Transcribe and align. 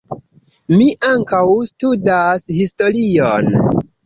Mi 0.79 0.87
ankaŭ 1.09 1.41
studas 1.73 2.49
historion. 2.61 3.53